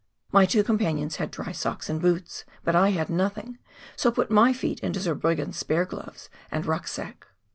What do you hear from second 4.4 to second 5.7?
feet into Zurbriggen's